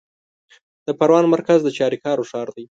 [0.85, 2.65] د پروان مرکز د چاریکارو ښار دی